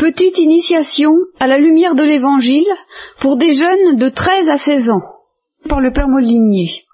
[0.00, 2.64] Petite initiation à la lumière de l'Évangile
[3.20, 6.86] pour des jeunes de 13 à 16 ans, par le Père Molinier.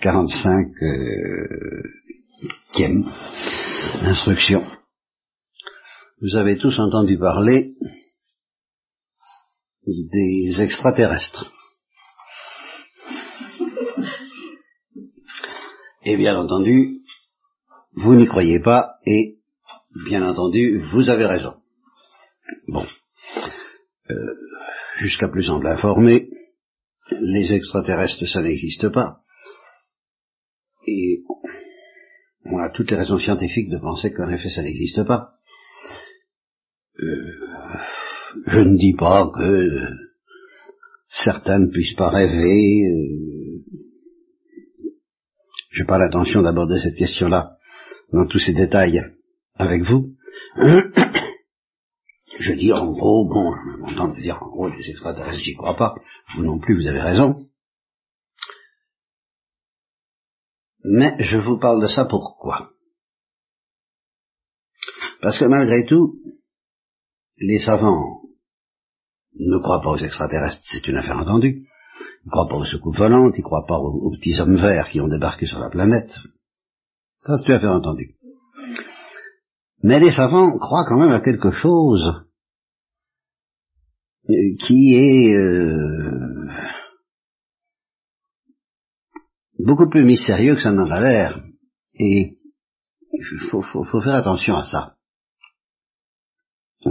[0.00, 1.82] 45 euh,
[4.00, 4.64] instruction.
[6.22, 7.68] Vous avez tous entendu parler
[9.86, 11.52] des extraterrestres.
[16.02, 17.02] Et bien entendu,
[17.92, 19.36] vous n'y croyez pas et
[20.06, 21.52] bien entendu, vous avez raison.
[22.68, 22.86] Bon.
[24.10, 24.34] Euh,
[24.98, 26.28] jusqu'à plus en informé,
[27.10, 29.20] les extraterrestres, ça n'existe pas.
[30.86, 31.22] Et
[32.44, 35.34] on a toutes les raisons scientifiques de penser qu'en effet ça n'existe pas.
[37.00, 37.32] Euh,
[38.46, 39.68] je ne dis pas que
[41.06, 42.84] certains ne puissent pas rêver.
[42.84, 43.64] Euh,
[45.70, 47.56] je n'ai pas l'intention d'aborder cette question-là
[48.12, 49.02] dans tous ses détails
[49.54, 50.14] avec vous.
[52.38, 55.54] Je dis en gros, bon, je me contente de dire en gros, les extraterrestres, j'y
[55.54, 55.94] crois pas.
[56.34, 57.48] Vous non plus, vous avez raison.
[60.84, 62.70] Mais je vous parle de ça pourquoi?
[65.22, 66.20] Parce que malgré tout,
[67.38, 68.20] les savants
[69.38, 71.66] ne croient pas aux extraterrestres, c'est une affaire entendue.
[72.24, 74.88] Ils ne croient pas aux soucoupes volantes, ils ne croient pas aux, petits hommes verts
[74.88, 76.10] qui ont débarqué sur la planète.
[77.20, 78.16] Ça, c'est une affaire entendue.
[79.84, 82.24] Mais les savants croient quand même à quelque chose
[84.30, 86.48] euh, qui est euh,
[89.58, 91.44] beaucoup plus mystérieux que ça n'en a l'air.
[91.96, 92.38] Et
[93.12, 93.62] il faut,
[94.00, 94.94] faire attention à ça.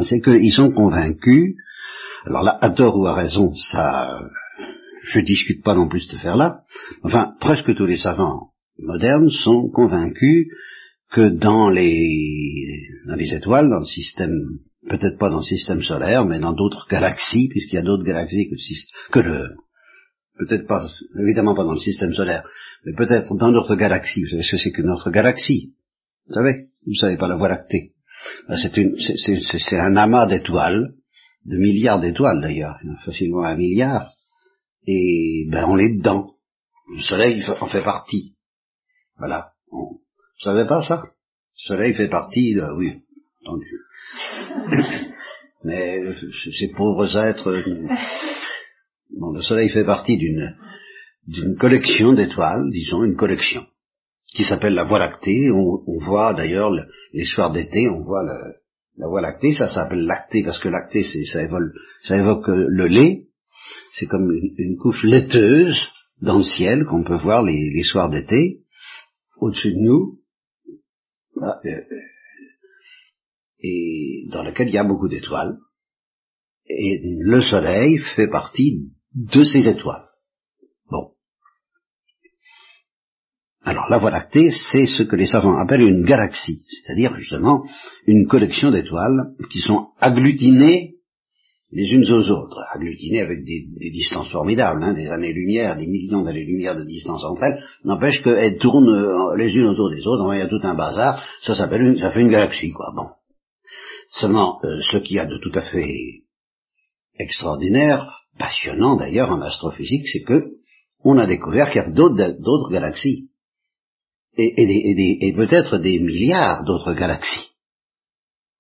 [0.04, 1.56] C'est qu'ils sont convaincus,
[2.26, 4.22] alors là, à tort ou à raison, ça,
[5.06, 6.62] je discute pas non plus de cette affaire-là,
[7.02, 10.48] enfin, presque tous les savants modernes sont convaincus
[11.14, 14.34] que dans les, dans les étoiles, dans le système,
[14.90, 18.50] peut-être pas dans le système solaire, mais dans d'autres galaxies, puisqu'il y a d'autres galaxies
[18.50, 18.56] que,
[19.12, 19.56] que le,
[20.40, 20.82] peut-être pas,
[21.20, 22.44] évidemment pas dans le système solaire,
[22.84, 24.24] mais peut-être dans notre galaxie.
[24.24, 25.76] Vous savez ce que c'est que notre galaxie?
[26.28, 26.70] Vous savez?
[26.88, 27.94] Vous savez pas la Voie lactée.
[28.50, 30.96] Ben, c'est un amas d'étoiles,
[31.46, 34.12] de milliards d'étoiles d'ailleurs, facilement un milliard,
[34.88, 36.32] et ben on est dedans.
[36.96, 38.36] Le Soleil en fait partie.
[39.18, 39.52] Voilà.
[40.44, 41.02] Vous savez pas ça?
[41.06, 41.10] Le
[41.56, 42.66] soleil fait partie de...
[42.78, 42.92] Oui,
[43.46, 43.80] entendu.
[45.64, 46.02] Mais
[46.60, 47.64] ces pauvres êtres...
[49.18, 50.54] Bon, le soleil fait partie d'une
[51.28, 53.66] d'une collection d'étoiles, disons une collection,
[54.36, 55.50] qui s'appelle la Voie lactée.
[55.50, 56.72] On, voit d'ailleurs
[57.14, 61.40] les soirs d'été, on voit la Voie lactée, ça s'appelle lactée parce que lactée, ça,
[62.04, 63.28] ça évoque le lait.
[63.94, 65.80] C'est comme une, couche laiteuse
[66.22, 68.60] dans le ciel qu'on peut voir les soirs d'été
[69.38, 70.20] au-dessus de nous.
[71.38, 71.82] Euh,
[73.60, 75.58] et dans lequel il y a beaucoup d'étoiles.
[76.68, 80.08] Et le Soleil fait partie de ces étoiles.
[80.90, 81.12] Bon.
[83.62, 87.66] Alors la Voie lactée, c'est ce que les savants appellent une galaxie, c'est-à-dire justement
[88.06, 90.93] une collection d'étoiles qui sont agglutinées
[91.74, 96.76] les unes aux autres, agglutinées avec des, distances formidables, hein, des années-lumière, des millions d'années-lumière
[96.76, 100.42] de distance entre elles, n'empêche qu'elles tournent euh, les unes autour des autres, il y
[100.42, 103.08] a tout un bazar, ça s'appelle une, ça fait une galaxie, quoi, bon.
[104.20, 106.22] Seulement, euh, ce qu'il y a de tout à fait
[107.18, 110.54] extraordinaire, passionnant d'ailleurs en astrophysique, c'est que
[111.04, 113.30] on a découvert qu'il y a d'autres galaxies.
[114.36, 117.52] Et, et peut-être des milliards d'autres galaxies.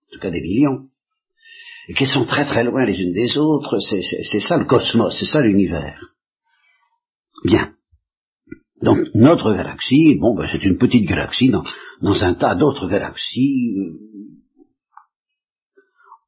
[0.08, 0.90] En tout cas des millions
[1.88, 5.26] et qui sont très très loin les unes des autres, c'est ça le cosmos, c'est
[5.26, 6.10] ça l'univers.
[7.44, 7.74] Bien.
[8.82, 11.64] Donc notre galaxie, bon, ben, c'est une petite galaxie dans,
[12.02, 13.76] dans un tas d'autres galaxies.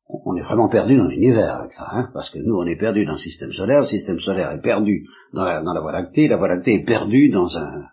[0.08, 3.06] On est vraiment perdu dans l'univers avec ça, hein, parce que nous on est perdu
[3.06, 6.28] dans le système solaire, le système solaire est perdu dans la, dans la Voie lactée,
[6.28, 7.86] la Voie lactée est perdue dans un,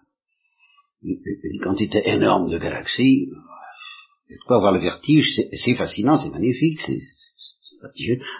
[1.02, 3.28] une, une quantité énorme de galaxies.
[4.28, 6.98] Et de quoi avoir le vertige, c'est fascinant, c'est magnifique, c'est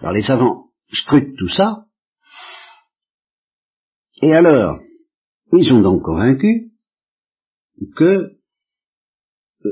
[0.00, 1.86] alors les savants scrutent tout ça,
[4.22, 4.80] et alors,
[5.52, 6.70] ils sont donc convaincus
[7.96, 8.36] que
[9.64, 9.70] euh,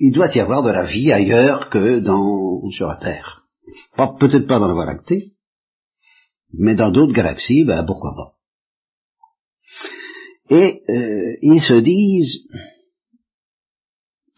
[0.00, 3.44] il doit y avoir de la vie ailleurs que dans sur la Terre.
[4.18, 5.34] peut-être pas dans la Voie lactée,
[6.52, 8.38] mais dans d'autres galaxies, ben pourquoi pas.
[10.50, 12.44] Et euh, ils se disent,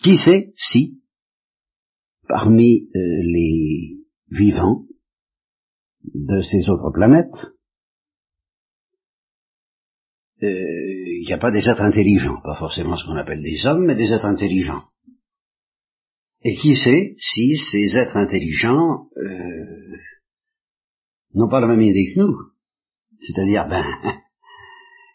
[0.03, 1.01] qui sait si,
[2.29, 4.04] parmi euh, les
[4.35, 4.85] vivants
[6.13, 7.55] de ces autres planètes,
[10.43, 10.49] euh,
[11.21, 13.95] il n'y a pas des êtres intelligents, pas forcément ce qu'on appelle des hommes, mais
[13.95, 14.85] des êtres intelligents.
[16.43, 19.97] Et qui sait si ces êtres intelligents euh,
[21.33, 22.37] n'ont pas la même idée que nous?
[23.21, 23.85] C'est-à-dire, ben,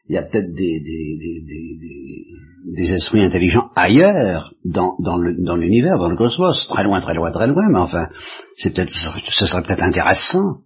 [0.10, 5.18] il y a peut-être des, des, des, des, esprits intelligents ailleurs dans, dans
[5.56, 8.10] l'univers, dans, le cosmos, très loin, très loin, très loin, mais enfin,
[8.58, 10.62] c'est peut-être, ce serait peut-être intéressant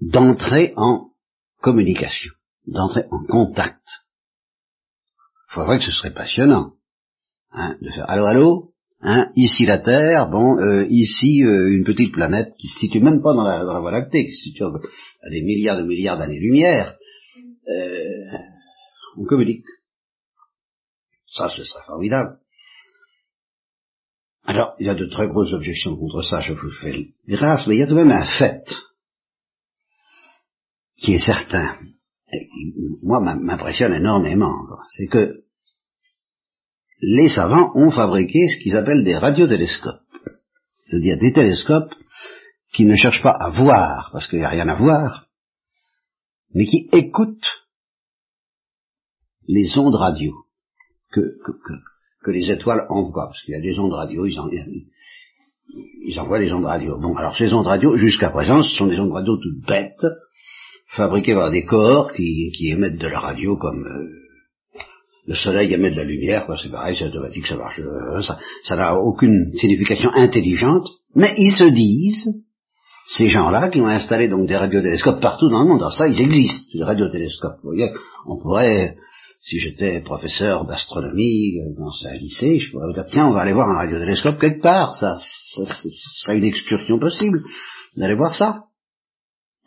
[0.00, 1.08] d'entrer en
[1.60, 2.30] communication,
[2.68, 3.82] d'entrer en contact.
[5.50, 6.74] Il faudrait que ce serait passionnant,
[7.50, 12.12] hein, de faire allô, allô, hein, ici la Terre, bon, euh, ici euh, une petite
[12.12, 14.62] planète qui se situe même pas dans la, dans la Voie lactée, qui se situe
[14.62, 16.94] à des milliards de milliards d'années-lumière,
[17.70, 18.38] euh,
[19.16, 19.64] on communique.
[21.26, 22.38] Ça, ce serait formidable.
[24.44, 27.76] Alors, il y a de très grosses objections contre ça, je vous fais grâce, mais
[27.76, 28.64] il y a tout de même un fait
[30.96, 31.78] qui est certain,
[32.32, 34.54] et qui, moi, m'impressionne énormément,
[34.88, 35.44] c'est que
[37.00, 40.02] les savants ont fabriqué ce qu'ils appellent des radiotélescopes.
[40.78, 41.94] C'est-à-dire des télescopes
[42.72, 45.26] qui ne cherchent pas à voir, parce qu'il n'y a rien à voir,
[46.54, 47.59] mais qui écoutent
[49.50, 50.32] les ondes radio
[51.12, 51.20] que,
[52.22, 54.38] que, les étoiles envoient, parce qu'il y a des ondes radio, ils,
[56.04, 56.98] ils envoient des ondes radio.
[57.00, 60.06] Bon, alors ces ondes radio, jusqu'à présent, ce sont des ondes radio toutes bêtes,
[60.94, 64.20] fabriquées par des corps qui, qui émettent de la radio comme euh,
[65.26, 68.22] le soleil émet de la lumière, quoi, c'est pareil, c'est automatique, ça marche, euh,
[68.64, 72.28] ça n'a aucune signification intelligente, mais ils se disent,
[73.06, 76.20] ces gens-là qui ont installé donc des radiotélescopes partout dans le monde, alors ça, ils
[76.20, 77.90] existent, les radiotélescopes, vous voyez,
[78.26, 78.96] on pourrait
[79.40, 83.40] si j'étais professeur d'astronomie euh, dans un lycée, je pourrais vous dire, tiens, on va
[83.40, 85.16] aller voir un radiotélescope quelque part, ça,
[85.54, 85.64] ça,
[86.14, 87.42] serait une excursion possible,
[87.96, 88.64] d'aller voir ça.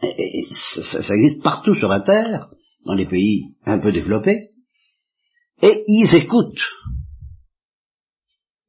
[0.03, 2.49] Et, ça, existe partout sur la Terre,
[2.85, 4.51] dans les pays un peu développés,
[5.61, 6.67] et ils écoutent,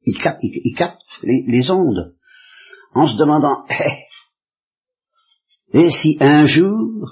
[0.05, 0.41] ils, captent,
[1.21, 2.15] les, ondes,
[2.93, 7.11] en se demandant, eh, et si un jour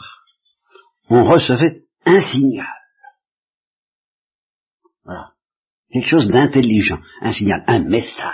[1.10, 2.66] on recevait un signal
[5.06, 5.34] voilà.
[5.94, 8.34] Quelque chose d'intelligent, un signal, un message.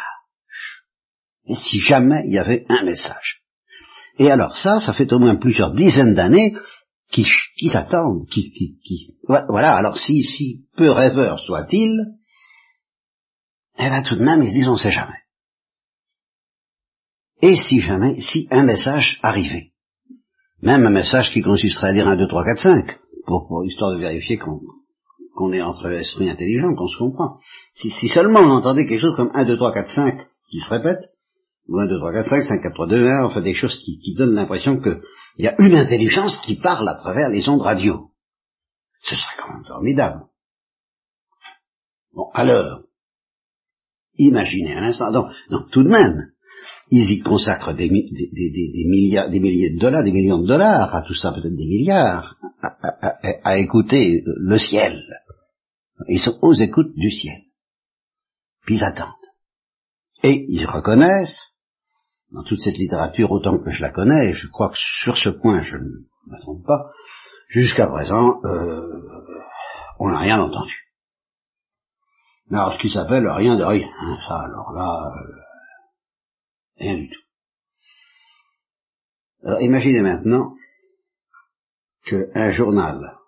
[1.46, 3.42] Et si jamais il y avait un message.
[4.18, 6.56] Et alors ça, ça fait au moins plusieurs dizaines d'années
[7.12, 7.28] qui,
[7.58, 8.28] qui s'attendent,
[9.50, 11.98] voilà, alors si, si peu rêveur soit-il,
[13.78, 15.20] eh bien tout de même ils se disent on sait jamais.
[17.42, 19.72] Et si jamais, si un message arrivait,
[20.62, 23.92] même un message qui consisterait à dire 1, 2, 3, 4, 5, pour, pour histoire
[23.92, 24.62] de vérifier qu'on
[25.40, 27.40] qu'on est entre esprits intelligents, qu'on se comprend.
[27.72, 31.00] Si, seulement on entendait quelque chose comme 1, 2, 3, 4, 5 qui se répète,
[31.70, 34.00] ou 1, 2, 3, 4, 5, 5, 4, 3, 2, 1, enfin des choses qui,
[34.00, 35.00] qui donnent l'impression qu'il
[35.38, 38.10] y a une intelligence qui parle à travers les ondes radio.
[39.04, 40.24] Ce serait quand même formidable.
[42.14, 42.82] Bon, alors,
[44.18, 46.34] imaginez un instant, donc, donc tout de même,
[46.92, 50.94] ils y consacrent des, des, des, milliards, des milliers de dollars, des millions de dollars,
[50.94, 55.00] à tout ça peut-être des milliards, à, écouter le ciel.
[56.08, 57.42] Ils sont aux écoutes du ciel.
[58.66, 59.14] Puis ils attendent.
[60.24, 61.56] Et ils reconnaissent,
[62.32, 65.30] dans toute cette littérature autant que je la connais, et je crois que sur ce
[65.30, 65.84] point je ne
[66.28, 66.92] me trompe pas,
[67.48, 69.02] jusqu'à présent, euh,
[70.00, 70.76] on n'a rien entendu.
[72.52, 75.42] Alors ce qui s'appelle rien de rien, hein, ça alors là, euh,
[76.78, 77.22] rien du tout.
[79.44, 80.54] Alors imaginez maintenant
[82.06, 83.19] qu'un journal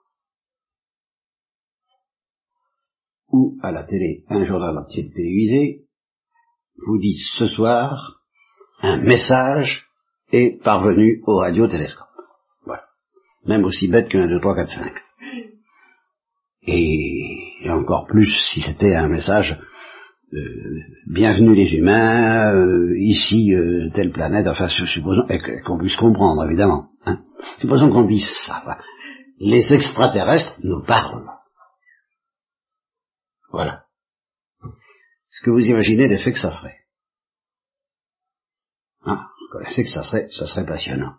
[3.31, 5.85] ou à la télé, un journal télévisé,
[6.85, 8.21] vous dit ce soir,
[8.81, 9.85] un message
[10.31, 12.07] est parvenu au radiotélescope.
[12.65, 12.83] Voilà.
[13.45, 14.93] Même aussi bête qu'un 2, 3, 4, 5.
[16.67, 19.57] Et, encore plus si c'était un message
[20.33, 25.27] euh, bienvenue les humains, euh, ici euh, telle planète, enfin supposons
[25.65, 26.87] qu'on puisse comprendre évidemment.
[27.05, 27.19] Hein.
[27.59, 28.77] Supposons qu'on dise ça.
[29.39, 31.27] Les extraterrestres nous parlent.
[33.51, 33.85] Voilà.
[34.63, 36.81] Est-ce que vous imaginez l'effet que ça ferait
[39.05, 41.13] ah, connaissez que ça serait, ça serait passionnant.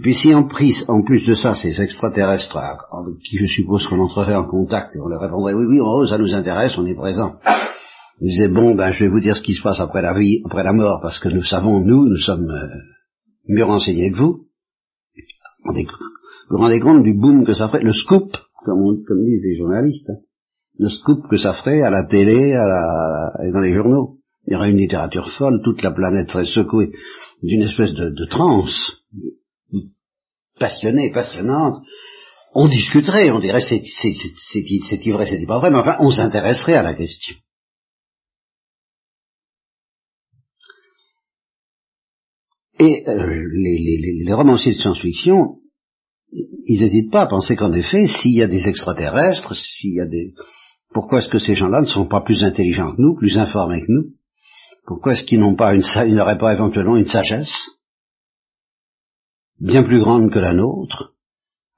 [0.00, 3.98] Puis si on prise en plus de ça ces extraterrestres avec qui je suppose qu'on
[3.98, 6.94] entrerait en contact et on leur répondrait oui oui oh, ça nous intéresse, on est
[6.94, 7.34] présent.
[8.20, 10.42] Vous disait bon ben je vais vous dire ce qui se passe après la vie,
[10.46, 12.68] après la mort, parce que nous savons, nous, nous sommes euh,
[13.48, 14.46] mieux renseignés que vous.
[15.64, 15.74] Vous
[16.50, 20.10] vous rendez compte du boom que ça ferait, le scoop, comme, comme disent les journalistes.
[20.10, 20.29] Hein
[20.80, 24.16] de scoop que ça ferait à la télé à la, et dans les journaux.
[24.46, 26.90] Il y aurait une littérature folle, toute la planète serait secouée
[27.42, 28.92] d'une espèce de, de transe
[30.58, 31.84] passionnée, passionnante.
[32.54, 33.82] On discuterait, on dirait c'est
[35.12, 37.36] vrai, c'est pas vrai, mais enfin on s'intéresserait à la question.
[42.78, 45.58] Et euh, les, les, les, romanciers de science-fiction,
[46.32, 50.06] ils n'hésitent pas à penser qu'en effet, s'il y a des extraterrestres, s'il y a
[50.06, 50.32] des,
[50.92, 53.92] pourquoi est-ce que ces gens-là ne sont pas plus intelligents que nous, plus informés que
[53.92, 54.14] nous?
[54.86, 57.52] Pourquoi est-ce qu'ils n'ont pas une, ils n'auraient pas éventuellement une sagesse
[59.60, 61.14] bien plus grande que la nôtre?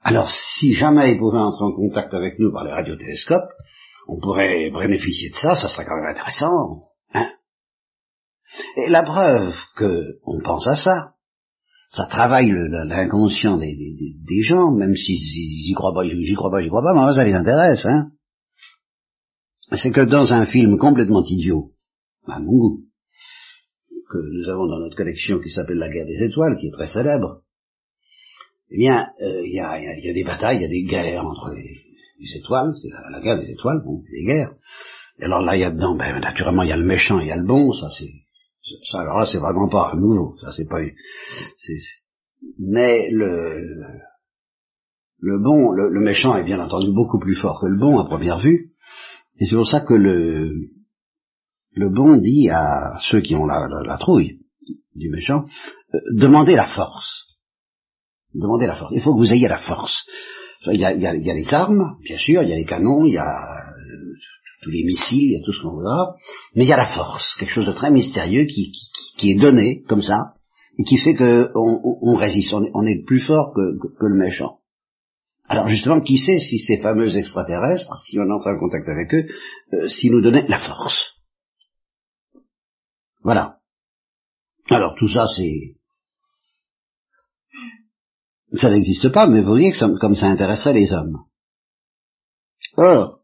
[0.02, 3.50] Alors, si jamais ils pouvaient entrer en contact avec nous par les radiotélescopes,
[4.08, 6.88] on pourrait bénéficier de ça, ça serait quand même intéressant.
[7.14, 7.30] Hein?
[8.76, 11.14] Et la preuve qu'on pense à ça,
[11.90, 16.82] ça travaille l'inconscient des, gens, même s'ils j'y croient pas, j'y crois pas, j'y crois
[16.82, 18.10] pas, mais ça les intéresse, hein?
[19.74, 21.72] C'est que dans un film complètement idiot,
[22.26, 22.80] à mon goût,
[24.10, 26.88] que nous avons dans notre collection qui s'appelle La guerre des étoiles, qui est très
[26.88, 27.42] célèbre,
[28.70, 32.36] eh bien, euh, il y, a, des batailles, il y a des guerres entre les,
[32.36, 34.54] étoiles, c'est la, guerre des étoiles, bon, des guerres.
[35.18, 37.26] Et alors là, il y a dedans, ben, naturellement, il y a le méchant, il
[37.26, 38.10] y a le bon, ça c'est
[38.84, 40.36] ça, alors là, c'est vraiment pas nouveau.
[40.40, 40.80] Ça, c'est pas.
[42.58, 43.60] Mais le
[45.18, 48.40] le bon, le, méchant est bien entendu beaucoup plus fort que le bon à première
[48.40, 48.71] vue,
[49.42, 50.70] et c'est pour ça que le
[51.72, 54.38] le bon dit à ceux qui ont la, la, trouille
[54.94, 55.46] du méchant,
[55.94, 57.24] euh, demandez la force.
[58.34, 58.92] Demandez la force.
[58.94, 60.06] Il faut que vous ayez la force.
[60.66, 63.04] Il y, a, il, y a, les armes, bien sûr, il y a les canons,
[63.04, 63.24] il y a
[64.62, 66.14] tous les missiles, il y a tout ce qu'on voudra,
[66.54, 69.40] mais il y a la force, quelque chose de très mystérieux qui, qui, qui est
[69.40, 70.34] donné comme ça,
[70.78, 74.60] et qui fait qu'on on, résiste, on est, plus fort que, que, le méchant.
[75.48, 79.26] Alors justement, qui sait si ces fameux extraterrestres, si on entre en contact avec eux,
[79.72, 81.02] euh, s'ils nous donnaient la force?
[83.22, 83.60] Voilà.
[84.70, 85.76] Alors tout ça, c'est...
[88.54, 91.24] Ça n'existe pas, mais vous voyez que comme ça intéresserait les hommes.
[92.76, 93.22] Or,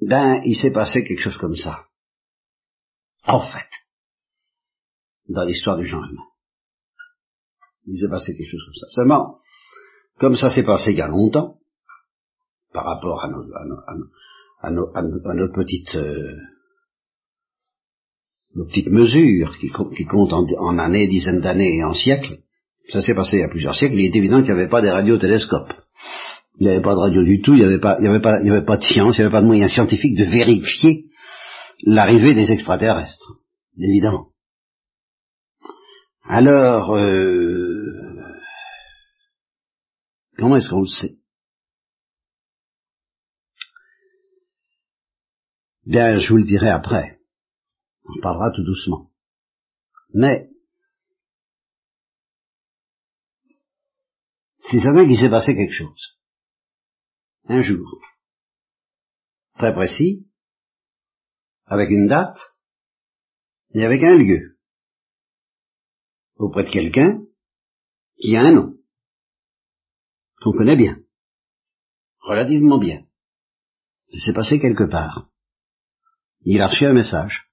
[0.00, 1.86] ben, il s'est passé quelque chose comme ça.
[3.26, 3.68] En fait,
[5.28, 6.24] dans l'histoire du genre humain.
[7.90, 8.86] Il s'est passé quelque chose comme ça.
[8.88, 9.38] Seulement,
[10.18, 11.56] comme ça s'est passé il y a longtemps,
[12.72, 16.36] par rapport à nos, à nos, à nos, à petites, euh,
[18.54, 22.40] nos petites mesures qui, comptent en, années, dizaines d'années et en siècles,
[22.88, 24.82] ça s'est passé il y a plusieurs siècles, il est évident qu'il n'y avait pas
[24.82, 25.72] des radiotélescopes.
[26.60, 28.40] Il n'y avait pas de radio du tout, il n'y avait pas, il avait pas,
[28.42, 31.04] il avait pas de science, il n'y avait pas de moyens scientifiques de vérifier
[31.84, 33.34] l'arrivée des extraterrestres,
[33.78, 34.28] évidemment.
[36.30, 38.22] Alors, euh,
[40.36, 41.16] comment est-ce qu'on le sait?
[45.86, 47.18] Bien, je vous le dirai après.
[48.04, 49.10] On parlera tout doucement.
[50.12, 50.50] Mais,
[54.58, 56.18] c'est certain qu'il s'est passé quelque chose.
[57.46, 58.02] Un jour,
[59.56, 60.28] très précis,
[61.64, 62.38] avec une date.
[63.70, 64.57] Et avec un lieu,
[66.38, 67.20] auprès de quelqu'un
[68.16, 68.74] qui a un nom,
[70.40, 70.98] qu'on connaît bien,
[72.20, 73.04] relativement bien.
[74.10, 75.28] Ça s'est passé quelque part.
[76.42, 77.50] Il a reçu un message.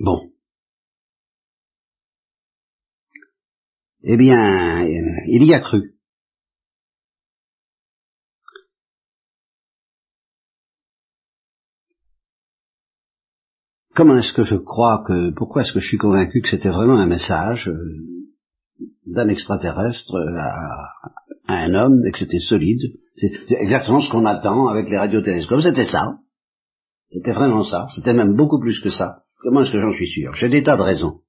[0.00, 0.32] Bon.
[4.02, 4.86] Eh bien,
[5.26, 5.97] il y a cru.
[13.98, 17.00] Comment est-ce que je crois que, pourquoi est-ce que je suis convaincu que c'était vraiment
[17.00, 22.92] un message euh, d'un extraterrestre à, un homme et que c'était solide?
[23.16, 26.20] C'est exactement ce qu'on attend avec les radiotélescopes, c'était ça.
[27.10, 29.24] C'était vraiment ça, c'était même beaucoup plus que ça.
[29.40, 30.32] Comment est-ce que j'en suis sûr?
[30.34, 31.22] J'ai des tas de raisons.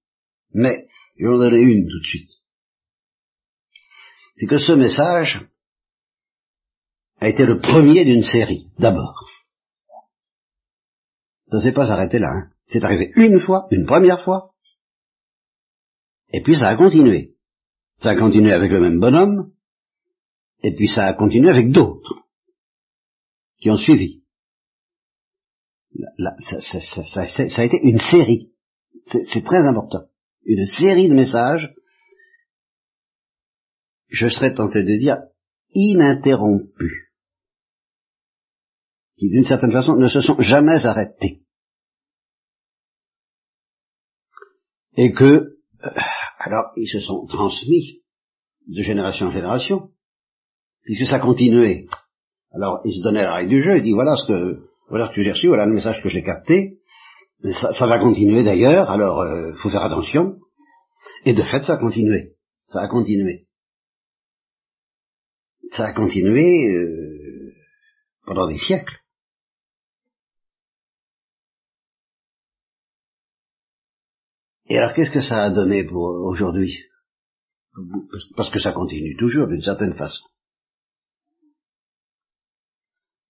[0.54, 0.86] Mais,
[1.18, 2.30] je vais en donner une tout de suite.
[4.36, 5.48] C'est que ce message
[7.20, 9.26] a été le premier d'une série, d'abord.
[11.50, 12.30] Ça ne s'est pas arrêté là.
[12.30, 12.52] Hein.
[12.70, 14.54] C'est arrivé une fois, une première fois,
[16.32, 17.36] et puis ça a continué.
[18.00, 19.52] Ça a continué avec le même bonhomme,
[20.62, 22.28] et puis ça a continué avec d'autres
[23.60, 24.24] qui ont suivi.
[26.48, 28.52] ça, a été une série.
[29.06, 30.04] C'est très important.
[30.44, 31.74] Une série de messages,
[34.08, 35.18] je serais tenté de dire,
[35.74, 37.10] ininterrompus,
[39.18, 41.44] qui d'une certaine façon ne se sont jamais arrêtés.
[44.96, 45.90] Et que, euh,
[46.40, 48.02] alors, ils se sont transmis
[48.68, 49.90] de génération en génération,
[50.84, 51.88] puisque ça continuait.
[52.52, 55.16] Alors, ils se donnaient la règle du jeu, ils disent, voilà ce que, voilà ce
[55.16, 56.80] que j'ai reçu, voilà le message que j'ai capté,
[57.44, 60.40] ça, ça, va continuer d'ailleurs, alors, il euh, faut faire attention.
[61.26, 62.36] Et de fait, ça a continué.
[62.66, 63.48] Ça a continué.
[65.72, 67.54] Ça a continué euh,
[68.26, 69.00] pendant des siècles.
[74.70, 76.86] Et alors qu'est-ce que ça a donné pour aujourd'hui?
[78.36, 80.24] Parce que ça continue toujours d'une certaine façon.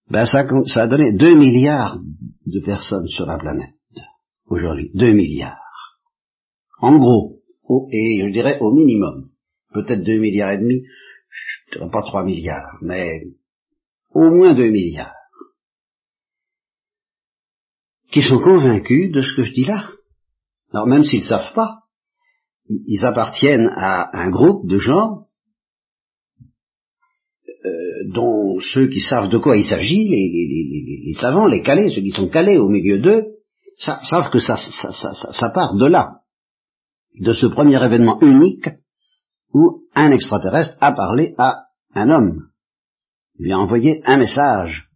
[0.08, 1.98] Ben ça, a donné 2 milliards
[2.46, 3.74] de personnes sur la planète
[4.46, 4.90] aujourd'hui.
[4.94, 5.98] 2 milliards.
[6.78, 7.40] En gros,
[7.90, 9.30] et je dirais au minimum,
[9.72, 10.82] peut-être 2 milliards et demi,
[11.92, 13.22] pas 3 milliards, mais
[14.10, 15.14] au moins 2 milliards,
[18.10, 19.90] qui sont convaincus de ce que je dis là.
[20.72, 21.80] Alors même s'ils ne savent pas,
[22.68, 25.26] ils appartiennent à un groupe de gens
[27.64, 32.12] euh, dont ceux qui savent de quoi il s'agit, les, savants, les calés, ceux qui
[32.12, 33.24] sont calés au milieu d'eux,
[33.78, 34.56] savent que ça,
[35.52, 36.20] part de là,
[37.20, 38.68] de ce premier événement unique
[39.52, 42.48] où un extraterrestre a parlé à un homme,
[43.38, 44.88] il lui a envoyé un message,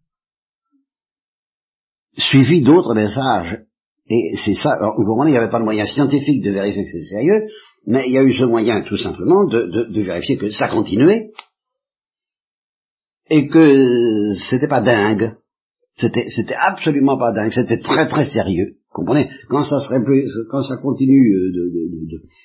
[2.17, 3.65] suivi d'autres messages,
[4.07, 6.83] et c'est ça, alors, vous comprenez, il n'y avait pas de moyen scientifique de vérifier
[6.83, 7.47] que c'est sérieux,
[7.87, 11.31] mais il y a eu ce moyen tout simplement de, de, vérifier que ça continuait,
[13.29, 15.33] et que c'était pas dingue.
[15.97, 18.75] C'était, c'était absolument pas dingue, c'était très très sérieux.
[18.91, 19.29] Comprenez?
[19.49, 21.51] Quand ça serait plus, quand ça continue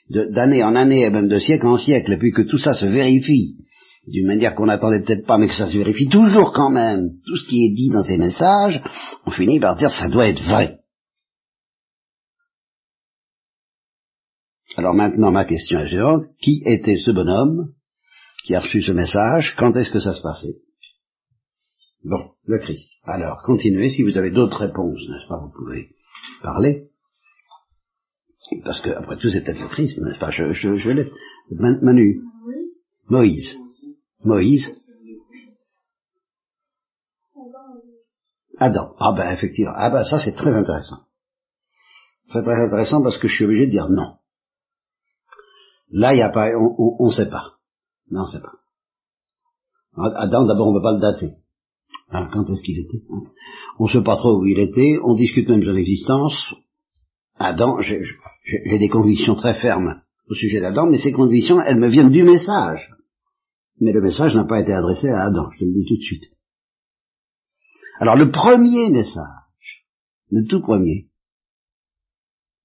[0.08, 2.72] de, d'année en année et même de siècle en siècle, et puis que tout ça
[2.72, 3.56] se vérifie
[4.06, 7.36] d'une manière qu'on n'attendait peut-être pas, mais que ça se vérifie toujours quand même, tout
[7.36, 8.82] ce qui est dit dans ces messages,
[9.26, 10.79] on finit par dire ça doit être vrai.
[14.80, 16.24] Alors maintenant, ma question est suivante.
[16.40, 17.74] Qui était ce bonhomme
[18.46, 19.54] qui a reçu ce message?
[19.58, 20.56] Quand est-ce que ça se passait?
[22.02, 22.90] Bon, le Christ.
[23.04, 23.90] Alors, continuez.
[23.90, 25.90] Si vous avez d'autres réponses, n'est-ce pas, vous pouvez
[26.42, 26.88] parler.
[28.64, 30.30] Parce que, après tout, c'est peut-être le Christ, n'est-ce pas?
[30.30, 31.10] Je, je, je l'ai.
[31.50, 32.22] Manu.
[33.10, 33.58] Moïse.
[34.24, 34.66] Moïse.
[38.56, 38.94] Adam.
[38.98, 39.74] Ah ben, effectivement.
[39.74, 41.00] Ah ben, ça, c'est très intéressant.
[42.28, 44.19] C'est très intéressant parce que je suis obligé de dire non.
[45.90, 47.54] Là, n'y a pas, on ne sait pas.
[48.10, 48.52] Non, on ne sait pas.
[50.16, 51.34] Adam, d'abord, on ne peut pas le dater.
[52.12, 53.22] Hein, quand est-ce qu'il était hein?
[53.78, 56.54] On ne sait pas trop où il était, on discute même de son existence.
[57.36, 62.10] Adam, j'ai des convictions très fermes au sujet d'Adam, mais ces convictions, elles me viennent
[62.10, 62.94] du message.
[63.80, 66.02] Mais le message n'a pas été adressé à Adam, je te le dis tout de
[66.02, 66.24] suite.
[67.98, 69.86] Alors le premier message,
[70.30, 71.09] le tout premier,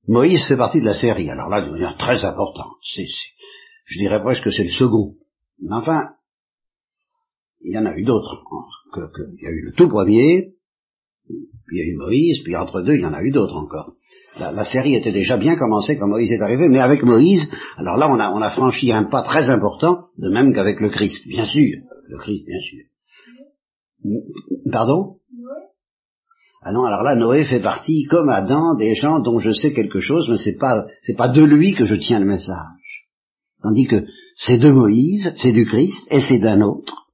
[0.07, 1.29] Moïse fait partie de la série.
[1.29, 2.75] Alors là, de manière très importante.
[3.85, 5.15] Je dirais presque que c'est le second.
[5.59, 6.09] Mais enfin,
[7.61, 8.43] il y en a eu d'autres.
[8.95, 10.53] il y a eu le tout premier,
[11.27, 13.55] puis il y a eu Moïse, puis entre deux, il y en a eu d'autres
[13.55, 13.93] encore.
[14.37, 18.11] La, série était déjà bien commencée quand Moïse est arrivé, mais avec Moïse, alors là,
[18.11, 21.77] on a franchi un pas très important, de même qu'avec le Christ, bien sûr.
[22.07, 22.83] Le Christ, bien sûr.
[24.71, 25.17] Pardon?
[26.67, 29.99] Ah non, alors là, Noé fait partie, comme Adam, des gens dont je sais quelque
[29.99, 33.07] chose, mais c'est pas, pas de lui que je tiens le message.
[33.61, 34.03] Tandis que
[34.35, 37.05] c'est de Moïse, c'est du Christ, et c'est d'un autre.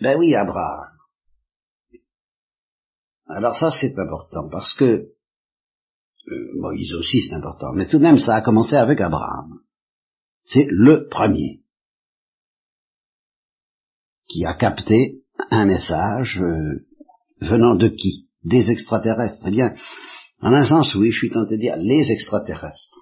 [0.00, 0.88] Ben oui, Abraham.
[3.28, 8.16] Alors ça, c'est important, parce que euh, Moïse aussi, c'est important, mais tout de même,
[8.16, 9.58] ça a commencé avec Abraham.
[10.44, 11.60] C'est le premier
[14.28, 16.86] qui a capté un message euh,
[17.40, 18.28] Venant de qui?
[18.44, 19.44] Des extraterrestres.
[19.46, 19.74] Eh bien,
[20.40, 23.00] en un sens, oui, je suis tenté de dire les extraterrestres.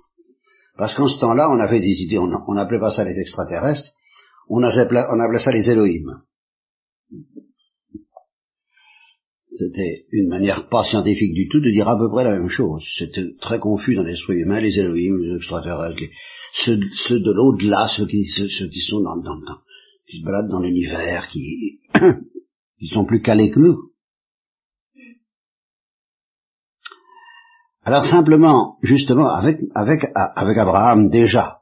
[0.76, 3.92] Parce qu'en ce temps-là, on avait des idées, on n'appelait pas ça les extraterrestres,
[4.48, 6.22] on appelait, ça les Elohim.
[9.56, 12.82] C'était une manière pas scientifique du tout de dire à peu près la même chose.
[12.98, 16.02] C'était très confus dans l'esprit humain, les Elohim, les extraterrestres,
[16.64, 19.22] ceux, de l'au-delà, ceux qui, ceux, qui sont dans,
[20.08, 21.78] qui se baladent dans l'univers, qui,
[22.80, 23.93] qui sont plus calés que nous.
[27.84, 31.60] Alors simplement, justement, avec, avec, avec Abraham déjà,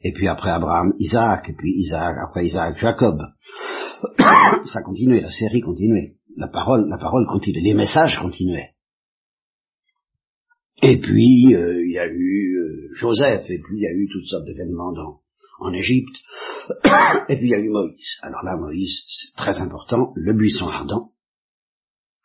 [0.00, 3.20] et puis après Abraham, Isaac, et puis Isaac, après Isaac, Jacob,
[4.66, 8.70] ça continuait, la série continuait, la parole, la parole continuait, les messages continuaient.
[10.80, 14.08] Et puis, euh, il y a eu euh, Joseph, et puis il y a eu
[14.12, 14.92] toutes sortes d'événements
[15.60, 16.16] en Égypte,
[17.28, 18.18] et puis il y a eu Moïse.
[18.22, 21.11] Alors là, Moïse, c'est très important, le buisson ardent,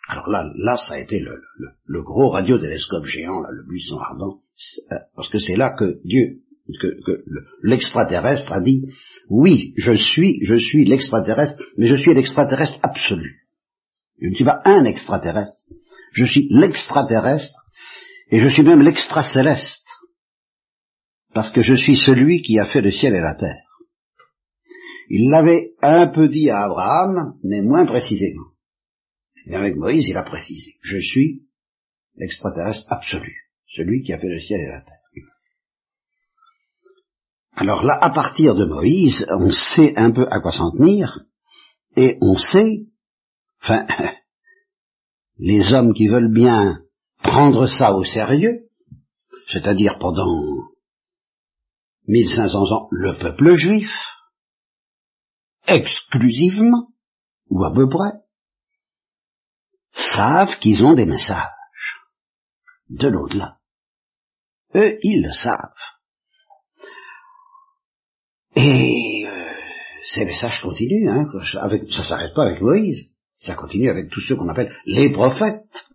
[0.07, 4.39] alors là, là, ça a été le, gros radiotélescope géant, le buisson ardent,
[4.91, 6.43] euh, parce que c'est là que Dieu,
[6.81, 7.23] que
[7.61, 8.85] l'extraterrestre a dit,
[9.29, 13.47] oui, je suis, je suis l'extraterrestre, mais je suis l'extraterrestre absolu.
[14.21, 15.65] Je ne suis pas un extraterrestre,
[16.13, 17.65] je suis l'extraterrestre,
[18.31, 19.87] et je suis même l'extracéleste,
[21.33, 23.63] parce que je suis celui qui a fait le ciel et la terre.
[25.09, 28.56] Il l'avait un peu dit à Abraham, mais moins précisément.
[29.49, 31.43] Et avec Moïse, il a précisé, je suis
[32.15, 33.33] l'extraterrestre absolu,
[33.75, 34.97] celui qui a fait le ciel et la terre.
[37.53, 41.21] Alors là, à partir de Moïse, on sait un peu à quoi s'en tenir,
[41.95, 42.85] et on sait,
[43.63, 43.87] enfin,
[45.37, 46.81] les hommes qui veulent bien
[47.23, 48.67] prendre ça au sérieux,
[49.47, 50.43] c'est-à-dire pendant
[52.07, 53.89] 1500 ans, le peuple juif,
[55.67, 56.89] exclusivement,
[57.49, 58.26] ou à peu près,
[59.97, 61.49] savent qu'ils ont des messages
[62.89, 63.57] de l'au-delà.
[64.75, 65.57] Eux, ils le savent.
[68.55, 69.53] Et euh,
[70.05, 71.25] ces messages continuent, hein,
[71.91, 75.87] ça s'arrête pas avec Moïse, ça continue avec tous ceux qu'on appelle les prophètes.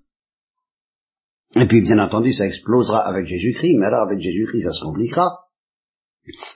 [1.55, 5.49] Et puis bien entendu, ça explosera avec Jésus-Christ, mais alors avec Jésus-Christ, ça se compliquera,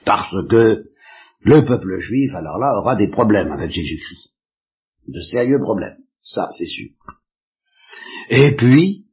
[0.05, 0.85] parce que
[1.41, 4.33] le peuple juif, alors là, aura des problèmes avec Jésus-Christ.
[5.07, 6.89] De sérieux problèmes, ça c'est sûr.
[8.29, 9.05] Et puis,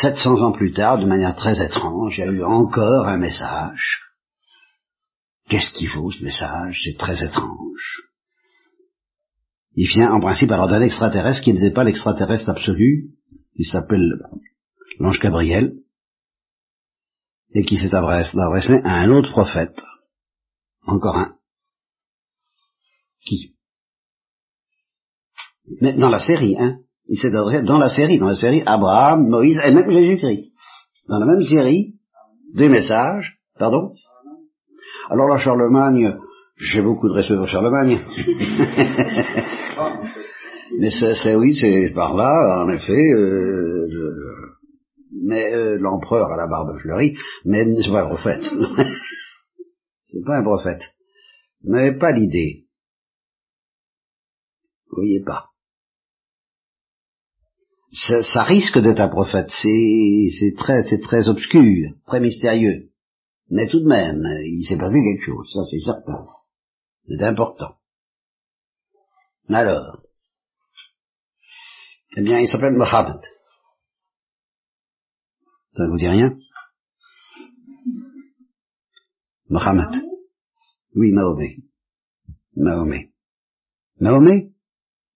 [0.00, 4.10] 700 ans plus tard, de manière très étrange, il y a eu encore un message
[5.50, 6.80] Qu'est-ce qu'il faut ce message?
[6.84, 8.02] C'est très étrange.
[9.74, 13.10] Il vient en principe alors d'un extraterrestre qui n'était pas l'extraterrestre absolu,
[13.56, 14.20] qui s'appelle
[15.00, 15.74] l'ange Gabriel,
[17.52, 19.82] et qui s'est adressé à un autre prophète.
[20.86, 21.34] Encore un.
[23.26, 23.56] Qui?
[25.80, 29.28] Mais dans la série, hein Il s'est adressé dans la série, dans la série Abraham,
[29.28, 30.52] Moïse et même Jésus-Christ.
[31.08, 31.94] Dans la même série,
[32.54, 33.92] des messages, pardon
[35.10, 36.16] alors là, Charlemagne,
[36.56, 37.98] j'ai beaucoup de respect pour Charlemagne.
[40.78, 42.92] mais c'est oui, c'est par là, en effet.
[42.92, 43.88] Euh,
[45.12, 48.44] mais euh, l'empereur à la barbe fleurie, mais c'est pas un prophète.
[50.04, 50.94] c'est pas un prophète.
[51.64, 52.66] Vous n'avez pas l'idée.
[54.90, 55.49] Vous voyez pas.
[57.92, 59.48] Ça, ça risque d'être un prophète.
[59.50, 62.90] C'est très, c'est très obscur, très mystérieux.
[63.50, 66.26] Mais tout de même, il s'est passé quelque chose, ça c'est certain.
[67.08, 67.74] C'est important.
[69.48, 70.02] Alors,
[72.16, 73.20] eh bien, il s'appelle Mohammed.
[75.72, 76.38] Ça ne vous dit rien?
[79.48, 80.00] Mohammed.
[80.94, 81.56] Oui, Mahomet.
[82.54, 83.12] Mahomet.
[83.98, 84.52] Mahomet?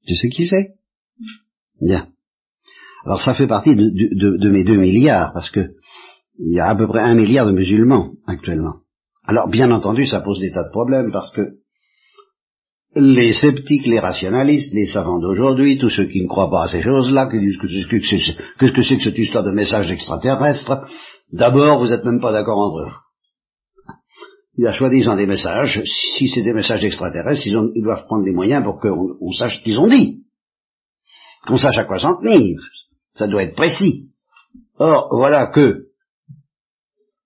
[0.06, 0.76] Tu sais qui c'est?
[1.80, 2.13] Bien.
[3.04, 5.60] Alors ça fait partie de, de, de mes deux milliards, parce que
[6.38, 8.76] il y a à peu près un milliard de musulmans actuellement.
[9.26, 11.42] Alors, bien entendu, ça pose des tas de problèmes parce que
[12.96, 16.82] les sceptiques, les rationalistes, les savants d'aujourd'hui, tous ceux qui ne croient pas à ces
[16.82, 20.86] choses-là, qui disent que qu'est-ce que c'est que cette histoire de message extraterrestre,
[21.32, 22.92] d'abord, vous n'êtes même pas d'accord entre eux.
[24.56, 28.32] Il y a soi-disant des messages, si c'est des messages extraterrestres, ils, doivent prendre les
[28.32, 30.20] moyens pour qu'on sache ce qu'ils ont dit.
[31.48, 32.60] Qu'on sache à quoi s'en tenir.
[33.14, 34.10] Ça doit être précis.
[34.78, 35.84] Or, voilà que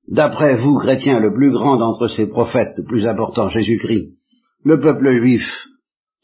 [0.08, 4.14] D'après vous, chrétiens, le plus grand d'entre ces prophètes, le plus important, Jésus-Christ,
[4.64, 5.66] le peuple juif,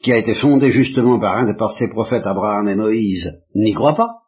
[0.03, 3.95] qui a été fondé justement par un de ces prophètes, Abraham et Moïse, n'y croit
[3.95, 4.23] pas.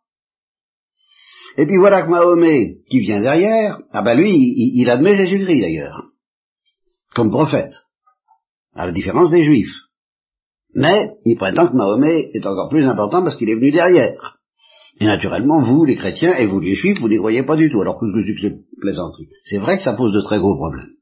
[1.57, 6.03] Et puis voilà que Mahomet, qui vient derrière, ah ben lui, il, admet Jésus-Christ d'ailleurs,
[7.14, 7.72] comme prophète,
[8.75, 9.75] à la différence des Juifs.
[10.75, 14.36] Mais il prétend que Mahomet est encore plus important parce qu'il est venu derrière.
[14.99, 17.81] Et naturellement, vous, les chrétiens, et vous, les juifs, vous n'y croyez pas du tout,
[17.81, 19.29] alors que c'est que c'est plaisanterie.
[19.45, 20.95] C'est vrai que ça pose de très gros problèmes,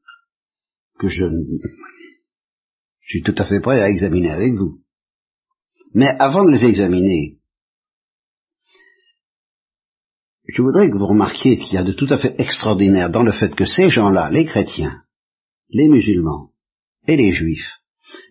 [0.99, 1.23] que je,
[3.01, 4.81] je suis tout à fait prêt à examiner avec vous.
[5.93, 7.37] Mais avant de les examiner,
[10.47, 13.31] je voudrais que vous remarquiez qu'il y a de tout à fait extraordinaire dans le
[13.31, 15.03] fait que ces gens-là, les chrétiens,
[15.69, 16.51] les musulmans
[17.07, 17.71] et les juifs,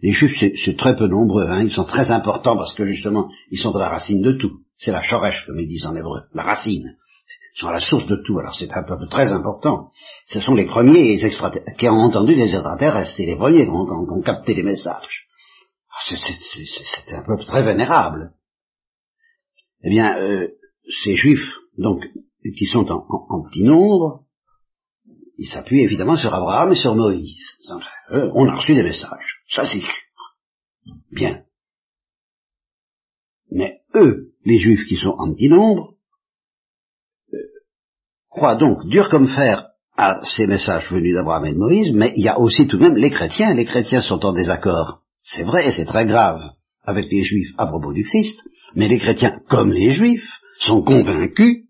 [0.03, 3.59] les juifs c'est très peu nombreux, hein, ils sont très importants parce que justement ils
[3.59, 4.64] sont à la racine de tout.
[4.77, 6.97] C'est la shoresh, comme ils disent en hébreu, la racine.
[7.55, 9.91] Ils sont à la source de tout, alors c'est un peuple très important.
[10.27, 11.17] Ce sont les premiers
[11.79, 15.27] qui ont entendu les extraterrestres, c'est les premiers qui ont, capté les messages.
[15.91, 18.33] Ah, c'est un peuple très vénérable.
[19.85, 20.49] Eh bien, euh,
[21.05, 22.03] ces juifs, donc,
[22.57, 24.25] qui sont en, petit nombre,
[25.39, 27.57] ils s'appuient évidemment sur Abraham et sur Moïse.
[28.11, 30.05] on a reçu des messages, ça c'est sûr.
[31.11, 31.45] Bien.
[33.51, 35.95] Mais eux, les juifs qui sont en petit nombre,
[37.33, 37.39] euh,
[38.31, 42.25] croient donc dur comme fer à ces messages venus d'Abraham et de Moïse, mais il
[42.25, 43.55] y a aussi tout de même les chrétiens.
[43.55, 46.43] Les chrétiens sont en désaccord, c'est vrai et c'est très grave,
[46.85, 51.65] avec les juifs à propos du Christ, mais les chrétiens, comme les juifs, sont convaincus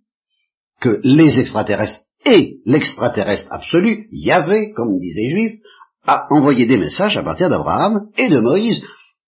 [0.80, 5.60] que les extraterrestres et l'extraterrestre absolu, Yahvé, comme disent les juifs,
[6.06, 8.82] a envoyé des messages à partir d'Abraham et de Moïse.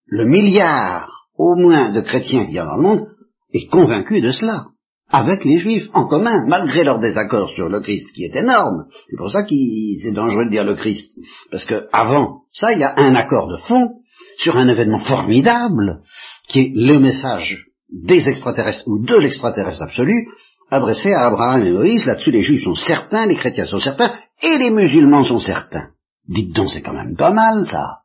[0.06, 3.08] Le milliard, au moins, de chrétiens qu'il y a dans le monde
[3.56, 4.66] est convaincu de cela.
[5.08, 8.86] avec les Juifs, en commun, malgré leur désaccord sur le Christ, qui est énorme.
[9.08, 9.54] C'est pour ça que
[10.02, 11.12] c'est dangereux de dire le Christ.
[11.50, 14.00] Parce que avant ça, il y a un accord de fond
[14.38, 16.02] sur un événement formidable,
[16.48, 20.26] qui est le message des extraterrestres ou de l'extraterrestre absolu,
[20.70, 22.06] adressé à Abraham et Moïse.
[22.06, 25.90] Là-dessus, les Juifs sont certains, les chrétiens sont certains, et les musulmans sont certains.
[26.28, 27.98] Dites donc, c'est quand même pas mal, ça.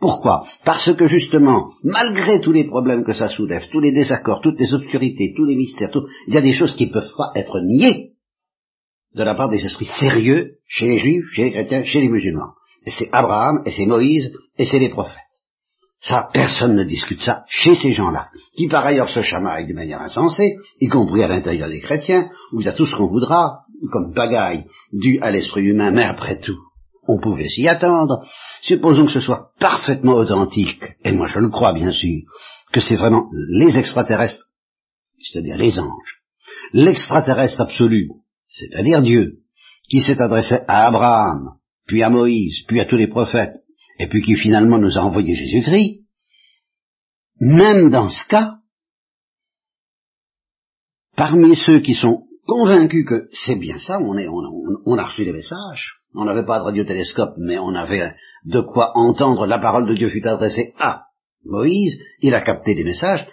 [0.00, 0.46] Pourquoi?
[0.64, 4.72] Parce que justement, malgré tous les problèmes que ça soulève, tous les désaccords, toutes les
[4.72, 5.90] obscurités, tous les mystères,
[6.26, 8.12] il y a des choses qui ne peuvent pas être niées
[9.14, 12.54] de la part des esprits sérieux chez les juifs, chez les chrétiens, chez les musulmans.
[12.86, 15.16] Et c'est Abraham, et c'est Moïse, et c'est les prophètes.
[16.00, 20.00] Ça, personne ne discute ça chez ces gens-là, qui par ailleurs se chamaillent de manière
[20.00, 23.64] insensée, y compris à l'intérieur des chrétiens, où il y a tout ce qu'on voudra,
[23.92, 26.56] comme bagaille, dû à l'esprit humain, mais après tout,
[27.06, 28.26] on pouvait s'y attendre.
[28.62, 32.22] Supposons que ce soit parfaitement authentique, et moi je le crois bien sûr,
[32.72, 34.46] que c'est vraiment les extraterrestres,
[35.18, 36.22] c'est-à-dire les anges,
[36.72, 38.10] l'extraterrestre absolu,
[38.46, 39.40] c'est-à-dire Dieu,
[39.88, 43.56] qui s'est adressé à Abraham, puis à Moïse, puis à tous les prophètes,
[43.98, 46.00] et puis qui finalement nous a envoyé Jésus-Christ,
[47.40, 48.56] même dans ce cas,
[51.16, 56.24] parmi ceux qui sont convaincus que c'est bien ça, on, a reçu des messages, on
[56.24, 58.12] n'avait pas de radiotélescope, mais on avait
[58.44, 61.04] de quoi entendre la parole de Dieu fut adressée à
[61.44, 63.28] Moïse, il a capté les messages.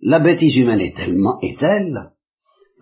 [0.00, 2.12] La bêtise humaine est tellement est telle,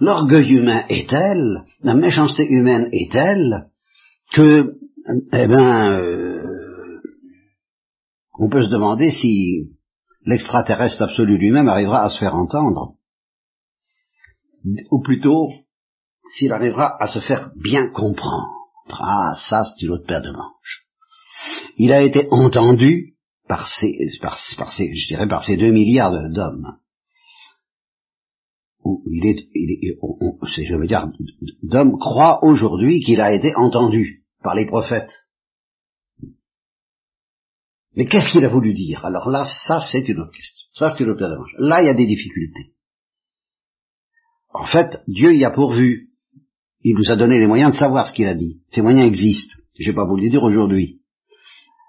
[0.01, 3.71] l'orgueil humain est tel, la méchanceté humaine est telle,
[4.35, 4.75] que,
[5.33, 7.01] eh ben, euh,
[8.39, 9.71] on peut se demander si
[10.27, 12.97] l'extraterrestre absolu lui-même arrivera à se faire entendre,
[14.91, 15.51] ou plutôt
[16.29, 18.49] s'il arrivera à se faire bien comprendre.
[18.89, 20.87] Ah, ça, c'est une autre paire de manches.
[21.77, 23.17] Il a été entendu
[23.49, 26.79] par ces, par, ces, je dirais, par ces deux milliards d'hommes.
[29.11, 31.09] Il est, il est je veux dire,
[31.63, 35.27] d'hommes croient aujourd'hui qu'il a été entendu par les prophètes.
[37.97, 39.05] Mais qu'est-ce qu'il a voulu dire?
[39.05, 40.69] Alors là, ça c'est une autre question.
[40.75, 41.55] Ça c'est une autre paire de manches.
[41.59, 42.74] Là, il y a des difficultés.
[44.55, 46.09] En fait, Dieu y a pourvu.
[46.83, 48.61] Il nous a donné les moyens de savoir ce qu'il a dit.
[48.71, 49.57] Ces moyens existent.
[49.79, 51.01] Je ne vais pas vous le dire aujourd'hui.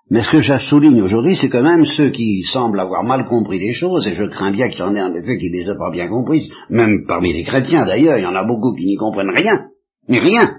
[0.10, 3.60] Mais ce que je souligne aujourd'hui, c'est quand même ceux qui semblent avoir mal compris
[3.60, 5.69] les choses, et je crains bien qu'il y en ait en effet qui ne les
[5.69, 8.86] a pas bien comprises, même parmi les chrétiens d'ailleurs, il y en a beaucoup qui
[8.86, 9.69] n'y comprennent rien,
[10.08, 10.58] mais rien.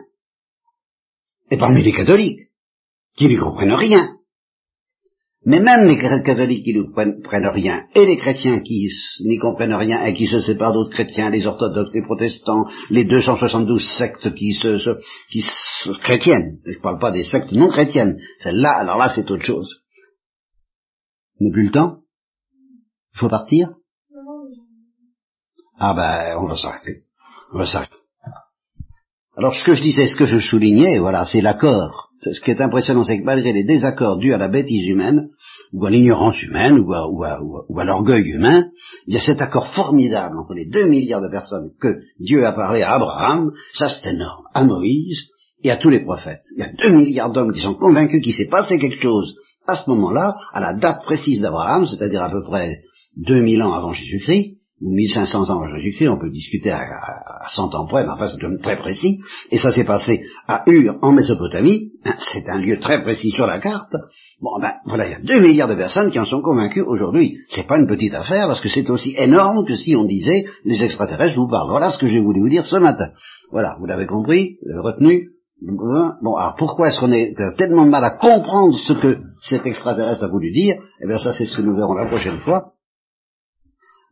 [1.50, 2.40] Et parmi les catholiques,
[3.16, 4.15] qui n'y comprennent rien.
[5.46, 6.82] Mais même les catholiques qui ne
[7.22, 11.30] prennent rien, et les chrétiens qui n'y comprennent rien et qui se séparent d'autres chrétiens,
[11.30, 14.98] les orthodoxes, les protestants, les 272 sectes qui se,
[15.30, 15.44] qui
[16.00, 19.82] chrétiennes, je ne parle pas des sectes non chrétiennes, celle-là, alors là c'est autre chose.
[21.40, 22.00] On n'a plus le temps?
[23.14, 23.70] Il faut partir?
[25.78, 27.04] Ah ben, on va s'arrêter.
[27.52, 27.94] On va s'arrêter.
[29.36, 32.60] Alors ce que je disais, ce que je soulignais, voilà, c'est l'accord ce qui est
[32.60, 35.28] impressionnant, c'est que malgré les désaccords dus à la bêtise humaine,
[35.72, 38.66] ou à l'ignorance humaine, ou à, l'orgueil humain,
[39.06, 42.52] il y a cet accord formidable entre les deux milliards de personnes que Dieu a
[42.52, 45.28] parlé à Abraham, ça c'est énorme, à Moïse
[45.62, 46.44] et à tous les prophètes.
[46.56, 49.76] Il y a deux milliards d'hommes qui sont convaincus qu'il s'est passé quelque chose à
[49.76, 52.82] ce moment-là, à la date précise d'Abraham, c'est-à-dire à peu près
[53.16, 57.86] 2000 ans avant Jésus-Christ, 1500 ans avant Jésus-Christ, on peut discuter à, à, 100 ans
[57.86, 62.14] près, mais enfin c'est très précis, et ça s'est passé à Ur, en Mésopotamie, hein,
[62.18, 63.96] c'est un lieu très précis sur la carte,
[64.40, 67.38] bon ben voilà, il y a 2 milliards de personnes qui en sont convaincues aujourd'hui.
[67.48, 70.82] C'est pas une petite affaire, parce que c'est aussi énorme que si on disait, les
[70.82, 71.70] extraterrestres vous parlent.
[71.70, 73.10] Voilà ce que j'ai voulu vous dire ce matin.
[73.50, 75.30] Voilà, vous l'avez compris, l'avez retenu,
[75.62, 80.28] Bon, alors pourquoi est-ce qu'on est tellement mal à comprendre ce que cet extraterrestre a
[80.28, 80.76] voulu dire?
[81.02, 82.72] Eh bien ça c'est ce que nous verrons la prochaine fois.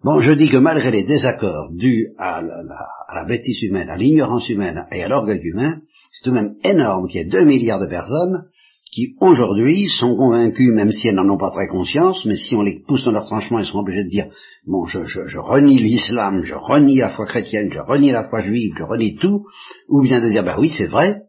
[0.04, 4.84] Bon, je dis que malgré les désaccords dus à la, bêtise humaine, à l'ignorance humaine
[4.92, 5.78] et à l'orgueil humain,
[6.12, 8.44] c'est tout de même énorme qu'il y ait deux milliards de personnes
[8.92, 12.60] qui aujourd'hui sont convaincus, même si elles n'en ont pas très conscience, mais si on
[12.60, 14.26] les pousse dans leur tranchement, ils seront obligés de dire,
[14.66, 18.74] bon, je, je renie l'islam, je renie la foi chrétienne, je renie la foi juive,
[18.78, 19.46] je renie tout,
[19.88, 21.22] ou bien de dire, bah oui, c'est vrai,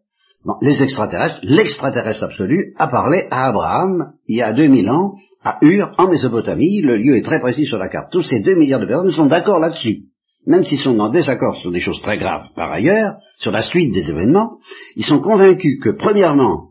[0.61, 5.93] les extraterrestres, l'extraterrestre absolu, a parlé à Abraham il y a 2000 ans, à Ur,
[5.97, 6.81] en Mésopotamie.
[6.81, 8.11] Le lieu est très précis sur la carte.
[8.11, 10.03] Tous ces 2 milliards de personnes sont d'accord là-dessus.
[10.47, 13.93] Même s'ils sont en désaccord sur des choses très graves par ailleurs, sur la suite
[13.93, 14.57] des événements,
[14.95, 16.69] ils sont convaincus que, premièrement,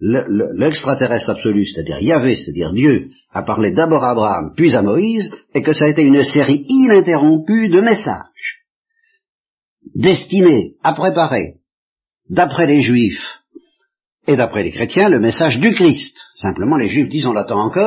[0.00, 5.62] l'extraterrestre absolu, c'est-à-dire Yahvé, c'est-à-dire Dieu, a parlé d'abord à Abraham, puis à Moïse, et
[5.62, 8.64] que ça a été une série ininterrompue de messages
[9.96, 11.54] destinés à préparer
[12.28, 13.40] d'après les juifs
[14.26, 16.18] et d'après les chrétiens, le message du Christ.
[16.34, 17.86] Simplement, les juifs disent on l'attend encore.